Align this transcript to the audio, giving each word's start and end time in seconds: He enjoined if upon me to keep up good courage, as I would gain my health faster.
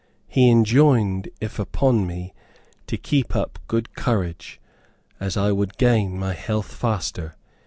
He 0.27 0.49
enjoined 0.49 1.29
if 1.39 1.59
upon 1.59 2.07
me 2.07 2.33
to 2.87 2.97
keep 2.97 3.35
up 3.35 3.59
good 3.67 3.93
courage, 3.93 4.59
as 5.19 5.37
I 5.37 5.51
would 5.51 5.77
gain 5.77 6.17
my 6.17 6.33
health 6.33 6.73
faster. 6.73 7.35